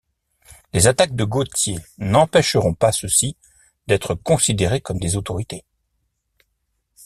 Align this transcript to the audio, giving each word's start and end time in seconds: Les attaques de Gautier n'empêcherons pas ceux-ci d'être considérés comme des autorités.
Les 0.73 0.87
attaques 0.87 1.15
de 1.15 1.23
Gautier 1.25 1.77
n'empêcherons 1.99 2.73
pas 2.73 2.91
ceux-ci 2.91 3.37
d'être 3.85 4.15
considérés 4.15 4.81
comme 4.81 4.97
des 4.97 5.15
autorités. 5.15 5.63